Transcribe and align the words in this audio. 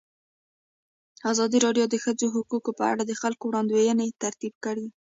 ازادي 1.31 1.57
راډیو 1.65 1.85
د 1.89 1.91
د 1.93 1.95
ښځو 2.03 2.27
حقونه 2.35 2.69
په 2.79 2.83
اړه 2.91 3.03
د 3.05 3.11
خلکو 3.21 3.43
وړاندیزونه 3.47 4.03
ترتیب 4.23 4.53
کړي. 4.65 4.87